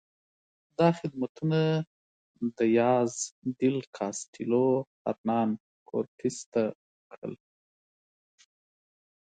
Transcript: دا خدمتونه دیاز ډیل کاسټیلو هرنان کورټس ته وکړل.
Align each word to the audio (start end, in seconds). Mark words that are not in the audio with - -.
دا 0.79 0.87
خدمتونه 0.99 1.59
دیاز 2.57 3.11
ډیل 3.57 3.77
کاسټیلو 3.97 4.65
هرنان 5.03 5.49
کورټس 5.89 6.37
ته 6.53 6.63
وکړل. 6.97 7.35